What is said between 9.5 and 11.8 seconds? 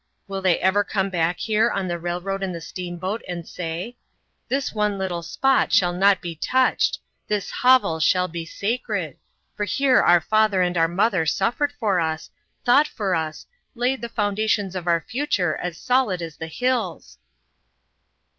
for here our father and our mother suffered